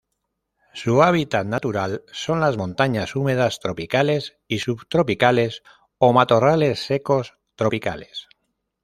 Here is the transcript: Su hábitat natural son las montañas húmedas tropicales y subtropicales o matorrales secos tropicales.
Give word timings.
Su 0.73 1.03
hábitat 1.03 1.45
natural 1.45 2.03
son 2.11 2.39
las 2.39 2.57
montañas 2.57 3.15
húmedas 3.15 3.59
tropicales 3.59 4.35
y 4.47 4.57
subtropicales 4.57 5.61
o 5.99 6.11
matorrales 6.11 6.79
secos 6.83 7.37
tropicales. 7.55 8.27